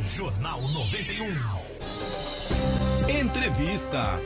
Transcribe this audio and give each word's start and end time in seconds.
Jornal 0.00 0.60
91. 0.62 1.26
Entrevista. 3.08 4.20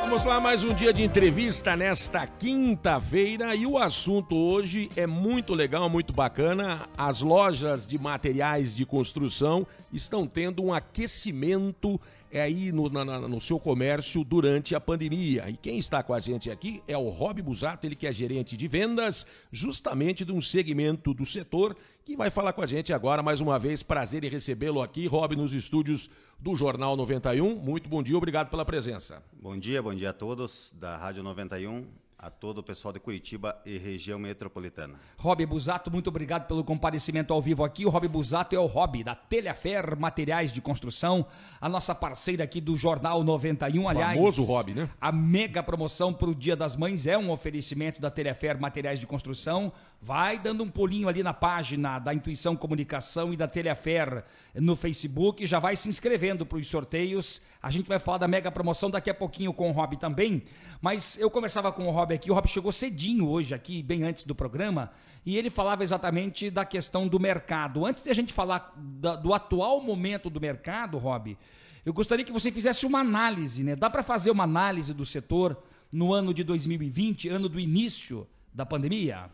Vamos 0.00 0.24
lá, 0.24 0.40
mais 0.40 0.64
um 0.64 0.74
dia 0.74 0.92
de 0.92 1.02
entrevista 1.02 1.76
nesta 1.76 2.26
quinta-feira 2.26 3.54
e 3.54 3.66
o 3.66 3.78
assunto 3.78 4.34
hoje 4.34 4.90
é 4.96 5.06
muito 5.06 5.54
legal, 5.54 5.88
muito 5.88 6.12
bacana. 6.12 6.88
As 6.96 7.20
lojas 7.20 7.86
de 7.86 7.98
materiais 7.98 8.74
de 8.74 8.84
construção 8.84 9.66
estão 9.92 10.26
tendo 10.26 10.62
um 10.64 10.72
aquecimento 10.72 12.00
aí 12.32 12.72
no, 12.72 12.88
na, 12.88 13.20
no 13.20 13.40
seu 13.40 13.58
comércio 13.58 14.24
durante 14.24 14.74
a 14.74 14.80
pandemia. 14.80 15.48
E 15.48 15.56
quem 15.56 15.78
está 15.78 16.02
com 16.02 16.12
a 16.12 16.20
gente 16.20 16.50
aqui 16.50 16.82
é 16.86 16.96
o 16.96 17.08
Rob 17.08 17.40
Busato, 17.40 17.86
ele 17.86 17.96
que 17.96 18.06
é 18.06 18.12
gerente 18.12 18.56
de 18.56 18.68
vendas, 18.68 19.26
justamente 19.50 20.24
de 20.24 20.32
um 20.32 20.42
segmento 20.42 21.14
do 21.14 21.24
setor, 21.24 21.76
que 22.04 22.16
vai 22.16 22.30
falar 22.30 22.52
com 22.52 22.62
a 22.62 22.66
gente 22.66 22.92
agora 22.92 23.22
mais 23.22 23.40
uma 23.40 23.58
vez. 23.58 23.82
Prazer 23.82 24.24
em 24.24 24.28
recebê-lo 24.28 24.82
aqui, 24.82 25.06
Rob, 25.06 25.36
nos 25.36 25.52
estúdios 25.52 26.10
do 26.38 26.56
Jornal 26.56 26.96
91. 26.96 27.54
Muito 27.56 27.88
bom 27.88 28.02
dia, 28.02 28.16
obrigado 28.16 28.50
pela 28.50 28.64
presença. 28.64 29.22
Bom 29.32 29.56
dia, 29.56 29.82
bom 29.82 29.94
dia 29.94 30.10
a 30.10 30.12
todos 30.14 30.74
da 30.78 30.96
Rádio 30.96 31.22
91 31.22 32.07
a 32.18 32.30
todo 32.30 32.58
o 32.58 32.62
pessoal 32.64 32.92
de 32.92 32.98
Curitiba 32.98 33.56
e 33.64 33.78
região 33.78 34.18
metropolitana. 34.18 34.94
Rob 35.16 35.46
Busato, 35.46 35.88
muito 35.88 36.08
obrigado 36.08 36.48
pelo 36.48 36.64
comparecimento 36.64 37.32
ao 37.32 37.40
vivo 37.40 37.62
aqui. 37.62 37.86
O 37.86 37.90
Rob 37.90 38.08
Busato 38.08 38.56
é 38.56 38.58
o 38.58 38.66
Rob 38.66 39.04
da 39.04 39.14
Telhafer 39.14 39.96
Materiais 39.96 40.52
de 40.52 40.60
Construção, 40.60 41.24
a 41.60 41.68
nossa 41.68 41.94
parceira 41.94 42.42
aqui 42.42 42.60
do 42.60 42.76
Jornal 42.76 43.22
91. 43.22 43.88
Aliás, 43.88 44.16
famoso 44.16 44.42
Rob, 44.42 44.74
né? 44.74 44.90
A 45.00 45.12
mega 45.12 45.62
promoção 45.62 46.12
para 46.12 46.28
o 46.28 46.34
Dia 46.34 46.56
das 46.56 46.74
Mães 46.74 47.06
é 47.06 47.16
um 47.16 47.30
oferecimento 47.30 48.00
da 48.00 48.10
Telhafer 48.10 48.60
Materiais 48.60 48.98
de 48.98 49.06
Construção. 49.06 49.72
Vai 50.00 50.38
dando 50.38 50.64
um 50.64 50.70
pulinho 50.70 51.08
ali 51.08 51.22
na 51.22 51.34
página 51.34 51.98
da 51.98 52.12
Intuição 52.14 52.56
Comunicação 52.56 53.32
e 53.32 53.36
da 53.36 53.46
Telhafer 53.46 54.24
no 54.54 54.74
Facebook, 54.76 55.44
já 55.46 55.58
vai 55.58 55.76
se 55.76 55.88
inscrevendo 55.88 56.46
para 56.46 56.58
os 56.58 56.68
sorteios. 56.68 57.40
A 57.60 57.70
gente 57.70 57.88
vai 57.88 57.98
falar 57.98 58.18
da 58.18 58.28
mega 58.28 58.50
promoção 58.50 58.90
daqui 58.90 59.10
a 59.10 59.14
pouquinho 59.14 59.52
com 59.52 59.68
o 59.68 59.72
Rob 59.72 59.96
também, 59.96 60.44
mas 60.80 61.18
eu 61.18 61.28
conversava 61.28 61.72
com 61.72 61.86
o 61.86 61.90
Rob 61.90 62.07
aqui, 62.14 62.30
o 62.30 62.34
Rob 62.34 62.48
chegou 62.48 62.72
cedinho 62.72 63.28
hoje 63.28 63.54
aqui, 63.54 63.82
bem 63.82 64.02
antes 64.02 64.24
do 64.24 64.34
programa, 64.34 64.90
e 65.24 65.36
ele 65.36 65.50
falava 65.50 65.82
exatamente 65.82 66.50
da 66.50 66.64
questão 66.64 67.06
do 67.06 67.18
mercado. 67.18 67.84
Antes 67.84 68.02
de 68.02 68.10
a 68.10 68.14
gente 68.14 68.32
falar 68.32 68.72
da, 68.76 69.16
do 69.16 69.34
atual 69.34 69.80
momento 69.80 70.30
do 70.30 70.40
mercado, 70.40 70.98
Rob, 70.98 71.36
eu 71.84 71.92
gostaria 71.92 72.24
que 72.24 72.32
você 72.32 72.52
fizesse 72.52 72.84
uma 72.84 73.00
análise, 73.00 73.64
né? 73.64 73.74
Dá 73.74 73.88
para 73.88 74.02
fazer 74.02 74.30
uma 74.30 74.44
análise 74.44 74.92
do 74.92 75.06
setor 75.06 75.62
no 75.90 76.12
ano 76.12 76.34
de 76.34 76.44
2020, 76.44 77.28
ano 77.28 77.48
do 77.48 77.58
início 77.58 78.26
da 78.52 78.66
pandemia? 78.66 79.30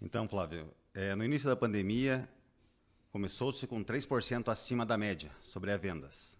Então, 0.00 0.26
Flávio, 0.26 0.66
é, 0.94 1.14
no 1.14 1.24
início 1.24 1.48
da 1.48 1.54
pandemia, 1.54 2.28
começou-se 3.12 3.66
com 3.66 3.84
3% 3.84 4.48
acima 4.48 4.84
da 4.84 4.98
média 4.98 5.30
sobre 5.40 5.70
as 5.70 5.80
vendas. 5.80 6.38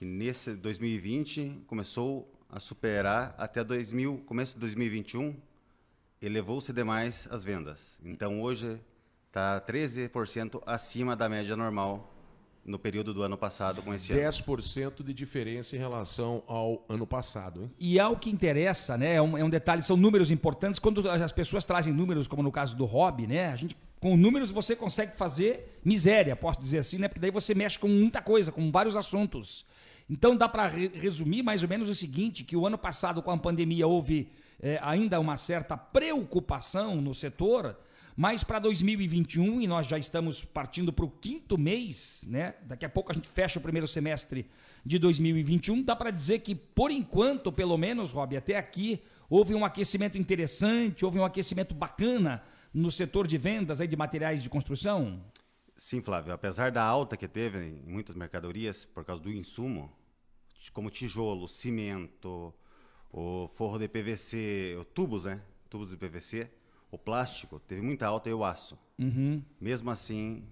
E 0.00 0.04
nesse 0.04 0.54
2020 0.54 1.62
começou 1.66 2.35
a 2.48 2.60
superar 2.60 3.34
até 3.38 3.62
2000, 3.62 4.18
começo 4.26 4.54
de 4.54 4.60
2021, 4.60 5.36
elevou-se 6.20 6.72
demais 6.72 7.28
as 7.30 7.44
vendas. 7.44 7.98
Então 8.04 8.40
hoje 8.40 8.80
está 9.28 9.60
13% 9.60 10.62
acima 10.66 11.14
da 11.14 11.28
média 11.28 11.56
normal 11.56 12.12
no 12.66 12.78
período 12.78 13.14
do 13.14 13.22
ano 13.22 13.38
passado 13.38 13.80
com 13.80 13.94
esse 13.94 14.12
10% 14.12 14.82
ano. 14.82 14.92
de 15.04 15.14
diferença 15.14 15.76
em 15.76 15.78
relação 15.78 16.42
ao 16.46 16.84
ano 16.88 17.06
passado. 17.06 17.62
Hein? 17.62 17.70
E 17.78 18.00
ao 18.00 18.16
que 18.16 18.28
interessa, 18.28 18.98
né? 18.98 19.14
É 19.14 19.22
um, 19.22 19.38
é 19.38 19.44
um, 19.44 19.50
detalhe, 19.50 19.82
são 19.82 19.96
números 19.96 20.30
importantes. 20.30 20.80
Quando 20.80 21.08
as 21.08 21.30
pessoas 21.30 21.64
trazem 21.64 21.92
números, 21.92 22.26
como 22.26 22.42
no 22.42 22.50
caso 22.50 22.76
do 22.76 22.84
hobby, 22.84 23.26
né? 23.26 23.52
A 23.52 23.56
gente, 23.56 23.76
com 24.00 24.16
números 24.16 24.50
você 24.50 24.74
consegue 24.74 25.14
fazer 25.16 25.78
miséria, 25.84 26.34
posso 26.34 26.60
dizer 26.60 26.78
assim, 26.78 26.98
né? 26.98 27.06
Porque 27.06 27.20
daí 27.20 27.30
você 27.30 27.54
mexe 27.54 27.78
com 27.78 27.88
muita 27.88 28.20
coisa, 28.20 28.50
com 28.50 28.70
vários 28.72 28.96
assuntos. 28.96 29.64
Então 30.08 30.36
dá 30.36 30.48
para 30.48 30.66
re 30.66 30.88
resumir 30.88 31.42
mais 31.42 31.62
ou 31.62 31.68
menos 31.68 31.88
o 31.88 31.94
seguinte: 31.94 32.44
que 32.44 32.56
o 32.56 32.66
ano 32.66 32.78
passado, 32.78 33.22
com 33.22 33.30
a 33.30 33.38
pandemia, 33.38 33.86
houve 33.86 34.30
é, 34.60 34.78
ainda 34.82 35.18
uma 35.20 35.36
certa 35.36 35.76
preocupação 35.76 37.00
no 37.00 37.14
setor 37.14 37.76
mas 38.16 38.42
para 38.42 38.58
2021, 38.58 39.60
e 39.60 39.66
nós 39.66 39.86
já 39.86 39.98
estamos 39.98 40.42
partindo 40.42 40.90
para 40.90 41.04
o 41.04 41.10
quinto 41.10 41.58
mês, 41.58 42.24
né? 42.26 42.54
Daqui 42.62 42.86
a 42.86 42.88
pouco 42.88 43.12
a 43.12 43.14
gente 43.14 43.28
fecha 43.28 43.58
o 43.58 43.62
primeiro 43.62 43.86
semestre 43.86 44.48
de 44.86 44.98
2021. 44.98 45.82
Dá 45.82 45.94
para 45.94 46.10
dizer 46.10 46.38
que, 46.38 46.54
por 46.54 46.90
enquanto, 46.90 47.52
pelo 47.52 47.76
menos, 47.76 48.12
Rob, 48.12 48.34
até 48.34 48.56
aqui, 48.56 49.02
houve 49.28 49.54
um 49.54 49.66
aquecimento 49.66 50.16
interessante, 50.16 51.04
houve 51.04 51.18
um 51.18 51.26
aquecimento 51.26 51.74
bacana 51.74 52.42
no 52.72 52.90
setor 52.90 53.26
de 53.26 53.36
vendas 53.36 53.82
aí 53.82 53.86
de 53.86 53.96
materiais 53.96 54.42
de 54.42 54.48
construção? 54.48 55.20
Sim, 55.76 56.00
Flávio. 56.00 56.32
Apesar 56.32 56.70
da 56.70 56.82
alta 56.82 57.16
que 57.16 57.28
teve 57.28 57.58
em 57.58 57.82
muitas 57.86 58.16
mercadorias 58.16 58.84
por 58.84 59.04
causa 59.04 59.22
do 59.22 59.30
insumo, 59.30 59.92
como 60.72 60.90
tijolo, 60.90 61.46
cimento, 61.46 62.52
o 63.12 63.48
forro 63.48 63.78
de 63.78 63.86
PVC, 63.86 64.84
tubos, 64.94 65.24
né? 65.24 65.42
Tubos 65.68 65.90
de 65.90 65.96
PVC 65.96 66.50
o 66.90 66.98
plástico 66.98 67.60
teve 67.60 67.82
muita 67.82 68.06
alta 68.06 68.28
e 68.28 68.32
o 68.32 68.44
aço. 68.44 68.78
Uhum. 68.98 69.42
Mesmo 69.60 69.90
assim, 69.90 70.44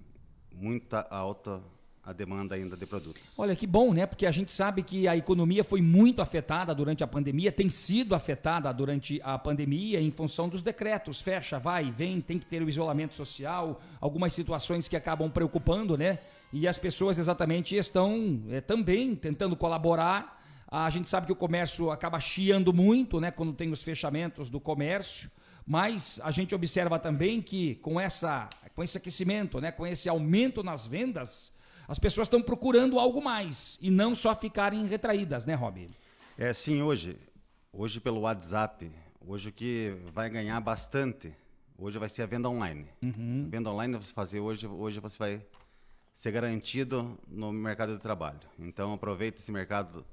muita 0.52 1.00
alta 1.10 1.62
a 2.06 2.12
demanda 2.12 2.54
ainda 2.54 2.76
de 2.76 2.84
produtos. 2.84 3.32
Olha 3.38 3.56
que 3.56 3.66
bom, 3.66 3.94
né? 3.94 4.04
Porque 4.04 4.26
a 4.26 4.30
gente 4.30 4.50
sabe 4.50 4.82
que 4.82 5.08
a 5.08 5.16
economia 5.16 5.64
foi 5.64 5.80
muito 5.80 6.20
afetada 6.20 6.74
durante 6.74 7.02
a 7.02 7.06
pandemia, 7.06 7.50
tem 7.50 7.70
sido 7.70 8.14
afetada 8.14 8.72
durante 8.72 9.20
a 9.24 9.38
pandemia 9.38 10.00
em 10.00 10.10
função 10.10 10.48
dos 10.48 10.60
decretos. 10.60 11.20
Fecha, 11.20 11.58
vai, 11.58 11.90
vem, 11.90 12.20
tem 12.20 12.38
que 12.38 12.44
ter 12.44 12.62
o 12.62 12.68
isolamento 12.68 13.14
social, 13.14 13.80
algumas 14.00 14.32
situações 14.34 14.86
que 14.86 14.96
acabam 14.96 15.30
preocupando, 15.30 15.96
né? 15.96 16.18
E 16.52 16.68
as 16.68 16.76
pessoas 16.76 17.18
exatamente 17.18 17.74
estão 17.74 18.42
é, 18.50 18.60
também 18.60 19.14
tentando 19.16 19.56
colaborar. 19.56 20.42
A 20.68 20.90
gente 20.90 21.08
sabe 21.08 21.26
que 21.26 21.32
o 21.32 21.36
comércio 21.36 21.90
acaba 21.90 22.20
chiando 22.20 22.72
muito, 22.72 23.18
né? 23.18 23.30
Quando 23.30 23.52
tem 23.52 23.70
os 23.72 23.82
fechamentos 23.82 24.50
do 24.50 24.60
comércio. 24.60 25.30
Mas 25.66 26.20
a 26.22 26.30
gente 26.30 26.54
observa 26.54 26.98
também 26.98 27.40
que 27.40 27.76
com, 27.76 27.98
essa, 27.98 28.50
com 28.74 28.82
esse 28.82 28.98
aquecimento, 28.98 29.62
né, 29.62 29.72
com 29.72 29.86
esse 29.86 30.10
aumento 30.10 30.62
nas 30.62 30.86
vendas, 30.86 31.53
as 31.86 31.98
pessoas 31.98 32.26
estão 32.26 32.42
procurando 32.42 32.98
algo 32.98 33.22
mais 33.22 33.78
e 33.80 33.90
não 33.90 34.14
só 34.14 34.34
ficarem 34.34 34.86
retraídas, 34.86 35.46
né, 35.46 35.54
Rob? 35.54 35.90
É, 36.36 36.52
sim, 36.52 36.82
hoje. 36.82 37.18
Hoje 37.72 38.00
pelo 38.00 38.20
WhatsApp, 38.20 38.90
hoje 39.26 39.48
o 39.48 39.52
que 39.52 39.96
vai 40.12 40.30
ganhar 40.30 40.60
bastante, 40.60 41.34
hoje 41.76 41.98
vai 41.98 42.08
ser 42.08 42.22
a 42.22 42.26
venda 42.26 42.48
online. 42.48 42.86
Uhum. 43.02 43.44
A 43.46 43.50
venda 43.50 43.70
online 43.70 43.96
você 43.96 44.12
fazer 44.12 44.40
hoje, 44.40 44.66
hoje 44.66 45.00
você 45.00 45.18
vai 45.18 45.46
ser 46.12 46.30
garantido 46.30 47.18
no 47.26 47.52
mercado 47.52 47.94
de 47.94 48.00
trabalho. 48.00 48.40
Então 48.58 48.92
aproveite 48.92 49.40
esse 49.40 49.50
mercado 49.50 50.04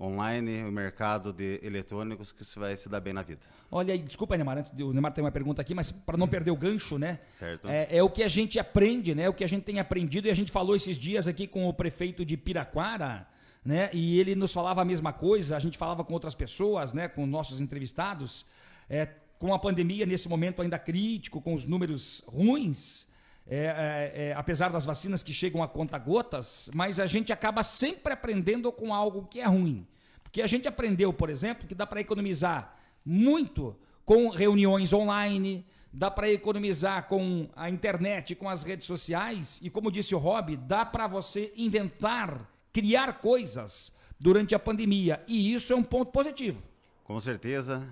online, 0.00 0.62
o 0.62 0.72
mercado 0.72 1.32
de 1.32 1.60
eletrônicos, 1.62 2.32
que 2.32 2.44
você 2.44 2.58
vai 2.58 2.76
se 2.76 2.88
dar 2.88 3.00
bem 3.00 3.12
na 3.12 3.22
vida. 3.22 3.40
Olha 3.70 3.92
aí, 3.92 3.98
desculpa, 3.98 4.36
Neymar, 4.36 4.58
antes 4.58 4.70
de, 4.70 4.82
o 4.82 4.92
Neymar 4.92 5.12
tem 5.12 5.22
uma 5.22 5.30
pergunta 5.30 5.60
aqui, 5.60 5.74
mas 5.74 5.90
para 5.90 6.16
não 6.16 6.26
perder 6.28 6.50
o 6.50 6.56
gancho, 6.56 6.98
né? 6.98 7.18
Certo. 7.38 7.68
É, 7.68 7.96
é, 7.96 8.02
o 8.02 8.08
que 8.08 8.22
a 8.22 8.28
gente 8.28 8.58
aprende, 8.58 9.14
né? 9.14 9.28
O 9.28 9.34
que 9.34 9.44
a 9.44 9.48
gente 9.48 9.64
tem 9.64 9.80
aprendido, 9.80 10.28
e 10.28 10.30
a 10.30 10.34
gente 10.34 10.52
falou 10.52 10.76
esses 10.76 10.96
dias 10.96 11.26
aqui 11.26 11.46
com 11.46 11.68
o 11.68 11.74
prefeito 11.74 12.24
de 12.24 12.36
Piraquara, 12.36 13.26
né? 13.64 13.90
E 13.92 14.18
ele 14.20 14.34
nos 14.34 14.52
falava 14.52 14.82
a 14.82 14.84
mesma 14.84 15.12
coisa, 15.12 15.56
a 15.56 15.60
gente 15.60 15.76
falava 15.76 16.04
com 16.04 16.12
outras 16.12 16.34
pessoas, 16.34 16.92
né? 16.92 17.08
Com 17.08 17.26
nossos 17.26 17.60
entrevistados. 17.60 18.46
É, 18.88 19.08
com 19.38 19.54
a 19.54 19.58
pandemia, 19.58 20.04
nesse 20.04 20.28
momento 20.28 20.60
ainda 20.60 20.78
crítico, 20.78 21.40
com 21.40 21.54
os 21.54 21.64
números 21.64 22.22
ruins, 22.26 23.06
é, 23.50 24.12
é, 24.14 24.22
é, 24.28 24.34
apesar 24.34 24.68
das 24.70 24.84
vacinas 24.84 25.22
que 25.22 25.32
chegam 25.32 25.62
a 25.62 25.68
conta 25.68 25.96
gotas, 25.96 26.70
mas 26.74 27.00
a 27.00 27.06
gente 27.06 27.32
acaba 27.32 27.62
sempre 27.62 28.12
aprendendo 28.12 28.70
com 28.70 28.92
algo 28.92 29.26
que 29.26 29.40
é 29.40 29.46
ruim. 29.46 29.86
Porque 30.22 30.42
a 30.42 30.46
gente 30.46 30.68
aprendeu, 30.68 31.14
por 31.14 31.30
exemplo, 31.30 31.66
que 31.66 31.74
dá 31.74 31.86
para 31.86 32.00
economizar 32.00 32.76
muito 33.02 33.74
com 34.04 34.28
reuniões 34.28 34.92
online, 34.92 35.64
dá 35.90 36.10
para 36.10 36.30
economizar 36.30 37.08
com 37.08 37.48
a 37.56 37.70
internet, 37.70 38.34
com 38.34 38.50
as 38.50 38.62
redes 38.62 38.86
sociais, 38.86 39.58
e 39.62 39.70
como 39.70 39.90
disse 39.90 40.14
o 40.14 40.18
Rob, 40.18 40.54
dá 40.54 40.84
para 40.84 41.06
você 41.06 41.50
inventar, 41.56 42.46
criar 42.70 43.20
coisas 43.20 43.90
durante 44.20 44.54
a 44.54 44.58
pandemia. 44.58 45.24
E 45.26 45.54
isso 45.54 45.72
é 45.72 45.76
um 45.76 45.82
ponto 45.82 46.12
positivo. 46.12 46.62
Com 47.02 47.18
certeza, 47.18 47.88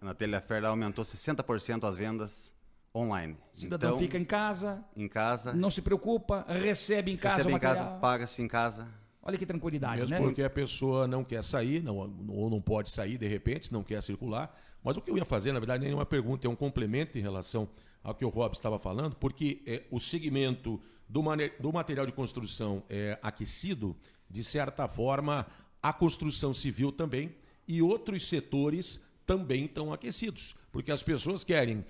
na 0.00 0.14
Telhafer 0.14 0.64
aumentou 0.64 1.04
60% 1.04 1.82
as 1.82 1.96
vendas 1.96 2.54
online. 2.94 3.36
Cidadão 3.52 3.90
então, 3.90 3.98
fica 3.98 4.16
em 4.16 4.24
casa. 4.24 4.84
Em 4.96 5.08
casa. 5.08 5.52
Não 5.52 5.70
se 5.70 5.82
preocupa, 5.82 6.44
recebe 6.48 7.10
em 7.10 7.16
casa 7.16 7.38
recebe 7.38 7.54
em 7.54 7.58
casa, 7.58 7.84
paga-se 7.98 8.40
em 8.40 8.48
casa. 8.48 8.88
Olha 9.22 9.38
que 9.38 9.46
tranquilidade, 9.46 10.02
Mesmo 10.02 10.14
né? 10.14 10.20
porque 10.20 10.42
a 10.42 10.50
pessoa 10.50 11.08
não 11.08 11.24
quer 11.24 11.42
sair, 11.42 11.82
não, 11.82 11.96
ou 12.28 12.50
não 12.50 12.60
pode 12.60 12.90
sair 12.90 13.16
de 13.16 13.26
repente, 13.26 13.72
não 13.72 13.82
quer 13.82 14.02
circular. 14.02 14.54
Mas 14.82 14.98
o 14.98 15.00
que 15.00 15.10
eu 15.10 15.16
ia 15.16 15.24
fazer, 15.24 15.52
na 15.52 15.58
verdade, 15.58 15.82
nem 15.82 15.92
é 15.92 15.94
uma 15.94 16.04
pergunta, 16.04 16.46
é 16.46 16.50
um 16.50 16.54
complemento 16.54 17.16
em 17.16 17.22
relação 17.22 17.66
ao 18.02 18.14
que 18.14 18.22
o 18.22 18.28
Rob 18.28 18.54
estava 18.54 18.78
falando, 18.78 19.16
porque 19.16 19.62
é, 19.66 19.82
o 19.90 19.98
segmento 19.98 20.78
do, 21.08 21.22
do 21.58 21.72
material 21.72 22.04
de 22.04 22.12
construção 22.12 22.82
é 22.90 23.18
aquecido, 23.22 23.96
de 24.28 24.44
certa 24.44 24.86
forma, 24.86 25.46
a 25.82 25.90
construção 25.90 26.52
civil 26.52 26.92
também, 26.92 27.34
e 27.66 27.80
outros 27.80 28.28
setores 28.28 29.02
também 29.24 29.64
estão 29.64 29.90
aquecidos, 29.90 30.54
porque 30.70 30.92
as 30.92 31.02
pessoas 31.02 31.42
querem 31.42 31.82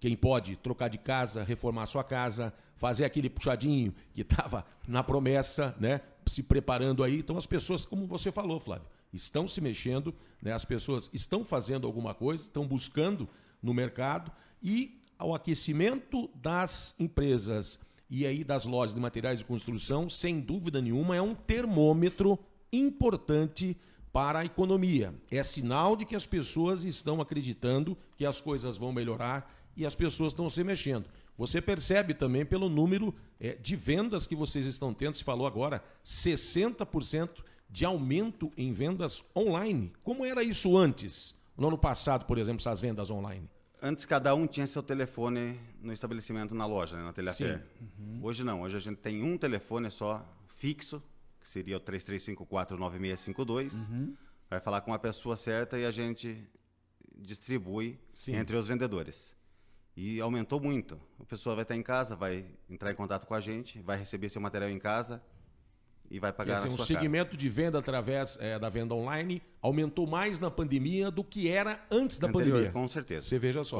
quem 0.00 0.16
pode 0.16 0.56
trocar 0.56 0.88
de 0.88 0.98
casa, 0.98 1.42
reformar 1.42 1.86
sua 1.86 2.04
casa, 2.04 2.52
fazer 2.76 3.04
aquele 3.04 3.30
puxadinho 3.30 3.94
que 4.14 4.22
estava 4.22 4.64
na 4.86 5.02
promessa, 5.02 5.74
né? 5.78 6.00
Se 6.26 6.42
preparando 6.42 7.02
aí. 7.02 7.18
Então 7.18 7.36
as 7.36 7.46
pessoas, 7.46 7.84
como 7.84 8.06
você 8.06 8.30
falou, 8.30 8.60
Flávio, 8.60 8.86
estão 9.12 9.48
se 9.48 9.60
mexendo, 9.60 10.14
né? 10.42 10.52
As 10.52 10.64
pessoas 10.64 11.08
estão 11.12 11.44
fazendo 11.44 11.86
alguma 11.86 12.14
coisa, 12.14 12.42
estão 12.42 12.66
buscando 12.66 13.28
no 13.62 13.72
mercado 13.72 14.30
e 14.62 15.02
ao 15.18 15.34
aquecimento 15.34 16.28
das 16.34 16.94
empresas 16.98 17.78
e 18.08 18.26
aí 18.26 18.44
das 18.44 18.64
lojas 18.64 18.94
de 18.94 19.00
materiais 19.00 19.40
de 19.40 19.44
construção, 19.44 20.08
sem 20.08 20.40
dúvida 20.40 20.80
nenhuma, 20.80 21.16
é 21.16 21.22
um 21.22 21.34
termômetro 21.34 22.38
importante 22.72 23.76
para 24.12 24.40
a 24.40 24.44
economia. 24.44 25.14
É 25.30 25.42
sinal 25.42 25.96
de 25.96 26.04
que 26.04 26.14
as 26.14 26.26
pessoas 26.26 26.84
estão 26.84 27.20
acreditando 27.20 27.98
que 28.16 28.24
as 28.24 28.40
coisas 28.40 28.76
vão 28.76 28.92
melhorar 28.92 29.52
e 29.76 29.84
as 29.84 29.94
pessoas 29.94 30.32
estão 30.32 30.48
se 30.48 30.64
mexendo. 30.64 31.06
Você 31.36 31.60
percebe 31.60 32.14
também 32.14 32.46
pelo 32.46 32.68
número 32.68 33.14
é, 33.38 33.54
de 33.54 33.76
vendas 33.76 34.26
que 34.26 34.34
vocês 34.34 34.64
estão 34.64 34.94
tendo, 34.94 35.16
se 35.16 35.24
falou 35.24 35.46
agora, 35.46 35.84
60% 36.04 37.44
de 37.68 37.84
aumento 37.84 38.50
em 38.56 38.72
vendas 38.72 39.22
online. 39.36 39.92
Como 40.02 40.24
era 40.24 40.42
isso 40.42 40.76
antes? 40.76 41.34
No 41.56 41.68
ano 41.68 41.78
passado, 41.78 42.24
por 42.24 42.38
exemplo, 42.38 42.60
essas 42.60 42.80
vendas 42.80 43.10
online? 43.10 43.50
Antes 43.82 44.06
cada 44.06 44.34
um 44.34 44.46
tinha 44.46 44.66
seu 44.66 44.82
telefone 44.82 45.60
no 45.82 45.92
estabelecimento, 45.92 46.54
na 46.54 46.64
loja, 46.64 46.96
né, 46.96 47.02
na 47.02 47.12
Telhafer. 47.12 47.62
Uhum. 47.80 48.20
Hoje 48.22 48.42
não, 48.42 48.62
hoje 48.62 48.76
a 48.76 48.80
gente 48.80 48.96
tem 48.96 49.22
um 49.22 49.36
telefone 49.36 49.90
só 49.90 50.26
fixo, 50.48 51.02
que 51.38 51.46
seria 51.46 51.76
o 51.76 51.80
33549652. 51.80 53.74
Uhum. 53.74 54.16
Vai 54.48 54.60
falar 54.60 54.80
com 54.80 54.94
a 54.94 54.98
pessoa 54.98 55.36
certa 55.36 55.78
e 55.78 55.84
a 55.84 55.90
gente 55.90 56.42
distribui 57.14 57.98
Sim. 58.14 58.36
entre 58.36 58.56
os 58.56 58.68
vendedores. 58.68 59.35
E 59.96 60.20
aumentou 60.20 60.60
muito. 60.60 61.00
A 61.18 61.24
pessoa 61.24 61.54
vai 61.54 61.62
estar 61.62 61.74
em 61.74 61.82
casa, 61.82 62.14
vai 62.14 62.44
entrar 62.68 62.92
em 62.92 62.94
contato 62.94 63.26
com 63.26 63.34
a 63.34 63.40
gente, 63.40 63.80
vai 63.80 63.96
receber 63.96 64.28
seu 64.28 64.40
material 64.42 64.68
em 64.70 64.78
casa 64.78 65.22
e 66.10 66.20
vai 66.20 66.32
pagar 66.32 66.56
dizer, 66.56 66.68
na 66.68 66.74
um 66.74 66.76
sua 66.76 66.86
segmento 66.86 67.30
casa. 67.30 67.38
de 67.38 67.48
venda 67.48 67.78
através 67.78 68.36
é, 68.40 68.58
da 68.58 68.68
venda 68.68 68.94
online 68.94 69.42
aumentou 69.60 70.06
mais 70.06 70.38
na 70.38 70.50
pandemia 70.50 71.10
do 71.10 71.24
que 71.24 71.48
era 71.48 71.84
antes 71.90 72.18
da 72.18 72.28
Anterior, 72.28 72.52
pandemia. 72.52 72.72
Com 72.72 72.86
certeza. 72.86 73.26
Você 73.26 73.38
veja 73.38 73.64
só. 73.64 73.74